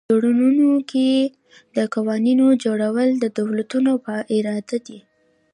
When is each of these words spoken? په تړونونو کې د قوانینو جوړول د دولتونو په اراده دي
په 0.07 0.07
تړونونو 0.15 0.69
کې 0.91 1.09
د 1.75 1.77
قوانینو 1.95 2.47
جوړول 2.63 3.09
د 3.23 3.25
دولتونو 3.39 3.91
په 4.05 4.13
اراده 4.35 4.77
دي 4.87 4.99